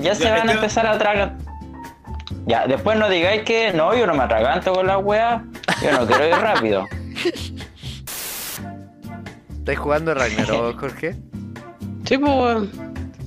ya 0.00 0.14
se 0.14 0.24
Ya, 0.24 0.36
van 0.38 0.48
a 0.48 0.52
empezar 0.52 0.86
a 0.86 0.98
tragar. 0.98 1.36
Ya, 2.46 2.66
después 2.66 2.98
no 2.98 3.08
digáis 3.08 3.42
que 3.42 3.72
no, 3.72 3.94
yo 3.94 4.06
no 4.06 4.14
me 4.14 4.22
atraganto 4.24 4.72
con 4.72 4.86
la 4.86 4.98
wea, 4.98 5.44
yo 5.82 5.92
no 5.92 6.06
quiero 6.06 6.26
ir 6.28 6.34
rápido. 6.34 6.84
¿Estás 9.62 9.78
jugando 9.78 10.12
Ragnarok, 10.12 10.80
Jorge? 10.80 11.14
Sí, 12.04 12.18
pues, 12.18 12.20
weón. 12.20 12.68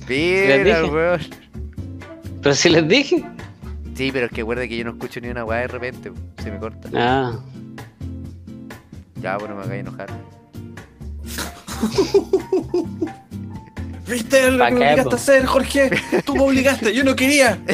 Mira, 0.06 0.84
weón. 0.84 1.20
Pero 2.42 2.54
si 2.54 2.68
les 2.68 2.86
dije. 2.86 3.24
Sí, 3.94 4.10
pero 4.12 4.26
es 4.26 4.32
que 4.32 4.42
recuerda 4.42 4.68
que 4.68 4.76
yo 4.76 4.84
no 4.84 4.90
escucho 4.90 5.18
ni 5.22 5.28
una 5.28 5.46
weá 5.46 5.60
de 5.60 5.68
repente. 5.68 6.12
Se 6.42 6.50
me 6.50 6.58
corta. 6.58 6.90
Ah. 6.94 7.32
Ya, 9.22 9.38
bueno, 9.38 9.54
me 9.54 9.62
hagáis 9.62 9.80
enojar. 9.80 10.06
¿Viste 14.06 14.50
lo 14.50 14.66
que 14.66 14.72
me 14.72 14.76
obligaste 14.76 15.14
a 15.14 15.16
hacer, 15.16 15.46
Jorge? 15.46 15.90
Tú 16.26 16.36
me 16.36 16.42
obligaste, 16.42 16.94
yo 16.94 17.02
no 17.02 17.16
quería. 17.16 17.58